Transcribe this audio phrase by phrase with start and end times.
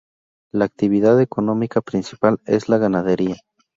[0.51, 3.35] La actividad económica principal es la ganadería.